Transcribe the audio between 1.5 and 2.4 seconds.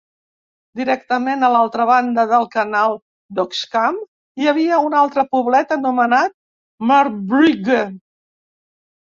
l'altra banda